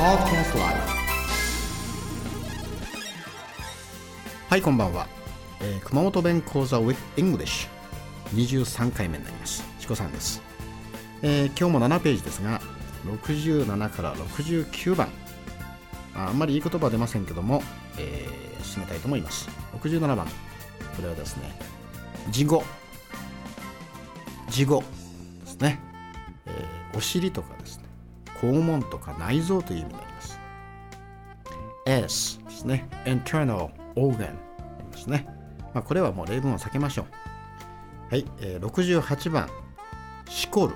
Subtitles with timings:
[0.00, 0.80] Podcast Live
[4.48, 5.06] はいこんばんは、
[5.60, 7.68] えー熊本弁講座 with English
[8.34, 9.62] 23回目になります。
[9.78, 10.40] チコさんです、
[11.20, 12.62] えー今日も7ページですが
[13.04, 15.10] 67から69番。
[16.14, 17.62] ああんまりいい言葉は出ませんけども、
[17.98, 19.50] えー進めたいと思います。
[19.82, 20.16] 67番。
[20.16, 20.32] こ
[21.02, 21.52] れはですね
[22.30, 22.64] 事後。
[24.48, 24.82] 事後
[25.44, 25.78] ですね、
[26.46, 27.79] えーお尻とかですね。
[28.40, 30.40] 肛門とか内臓という意味になります。
[31.86, 32.88] S ですね。
[33.04, 34.34] internal organ
[34.92, 35.26] ですね、
[35.74, 37.06] まあ、これはもう例文を避けましょう。
[38.10, 39.48] はい、えー68番
[40.28, 40.74] しこる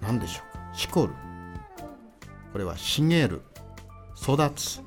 [0.00, 0.74] 何でしょうか？
[0.74, 1.14] しこる
[2.52, 3.42] これは茂る
[4.20, 4.82] 育つ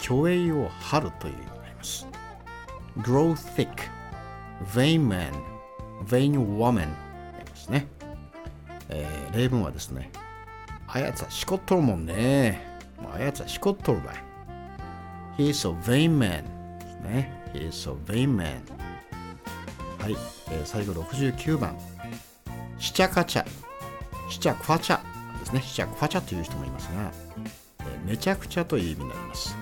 [0.00, 2.06] 虚栄を張るという意味になります。
[2.98, 3.68] grow thick
[4.74, 5.32] vain man
[6.06, 6.76] vain woman に
[7.32, 7.86] なりますね、
[8.88, 10.10] えー例文はですね
[10.94, 12.60] あやつはしこっとるもんね。
[13.02, 14.16] もうあやつはしこっとるばい。
[15.36, 16.44] He's a vain man.
[17.02, 17.42] ね。
[17.52, 18.60] He's a vain man
[20.00, 20.16] はい、
[20.52, 21.76] えー最後69番。
[22.78, 23.44] しちゃかちゃ。
[24.30, 25.00] しちゃくわちゃ。
[25.40, 25.62] ですね。
[25.62, 27.10] しちゃくわちゃという人もいますが、
[27.80, 29.56] えーめちゃくちゃという意味になります。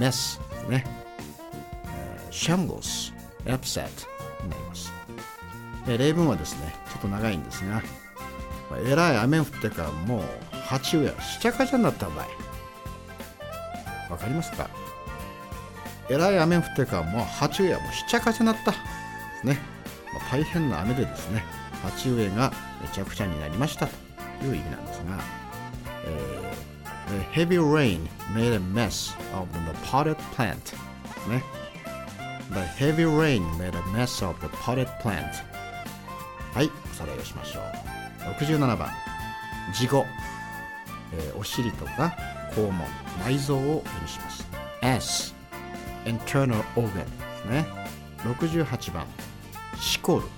[0.00, 0.84] ですね、
[1.84, 3.12] えー shambles
[3.44, 3.86] upset
[4.42, 4.92] になります、
[5.86, 7.82] えー例文はですねちょっと長いんですが、
[8.84, 10.22] えらい雨降ってからもう
[10.66, 12.26] 鉢植えしちゃかちゃになった場合
[14.10, 14.68] わかりますか？
[16.08, 18.70] えらい雨降ってからもう鉢植えはもうしちゃかちゃなった。
[18.72, 18.76] で
[19.40, 19.58] すね、
[20.12, 21.44] まあ大変な雨でですね。
[21.82, 23.86] 鉢植えがめちゃくちゃになりました。
[23.86, 23.92] と
[24.44, 25.18] いう意味なんですが、
[26.04, 26.46] えー
[27.08, 30.56] The heavy rain made a mess of the potted plant.
[31.28, 31.42] ね。
[32.50, 35.24] The heavy rain made a mess of the potted plant.
[36.52, 36.70] はい。
[36.92, 37.62] おさらいをしましょう。
[38.42, 38.88] 67番。
[39.72, 40.04] 事後、
[41.18, 42.16] えーお尻とか
[42.54, 42.86] 肛門
[43.24, 44.46] 内臓を意味します。
[44.82, 45.34] S.
[46.04, 47.06] internal organ で
[47.42, 47.66] すね。
[48.24, 49.06] 68番。
[49.78, 50.30] しこるこ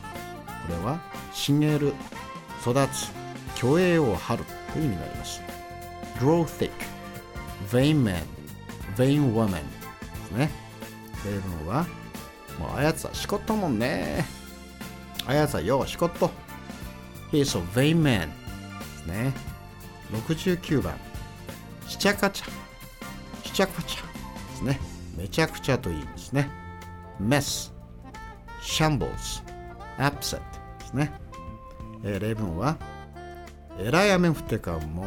[0.69, 1.01] れは
[1.33, 1.95] 茂る
[2.61, 3.11] 育つ
[3.55, 5.43] 虚栄を張るという意味になります。
[6.19, 6.71] Grow thick.
[7.71, 8.23] Vain man.
[8.97, 9.51] Vain woman.
[9.53, 9.63] で
[10.27, 10.51] すね。
[11.25, 11.87] 例文は
[12.59, 14.25] もうあやつはしこっともんね。
[15.27, 16.31] あやつはようしこっと。
[17.31, 18.29] He is a vain man.
[18.29, 18.35] で
[19.05, 19.48] すね
[20.13, 20.97] 69番
[21.87, 22.47] しちゃかちゃ
[23.47, 24.03] しちゃかちゃ
[24.51, 24.81] ですね。
[25.17, 26.49] めちゃくちゃという意味ですね
[27.21, 27.73] mess
[28.63, 29.43] shambles
[29.99, 30.39] upset
[30.79, 31.13] ですね、
[32.05, 32.77] えー例文は
[33.81, 35.05] えらい雨降ってかも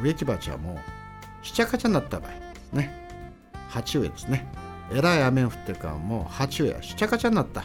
[0.00, 0.78] う植木鉢はも
[1.42, 2.30] うしちゃかちゃになった場合。
[2.30, 3.08] ですね。
[3.68, 4.46] 鉢植えですね。
[4.92, 7.64] えらい雨降ってかもう鉢植えはしちゃかちゃになった。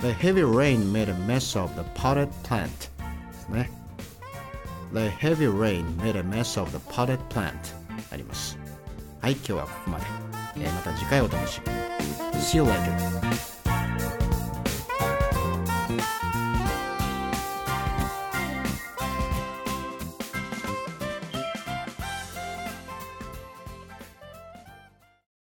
[0.00, 2.88] The heavy rain made a mess of the potted plant で
[3.34, 3.70] すね。
[4.93, 7.53] The heavy rain made a mess of the potted plant
[8.11, 8.57] あります
[9.21, 10.05] はい今日はここまで、
[10.57, 11.79] えーまた次回お楽しみに
[12.43, 13.28] See you later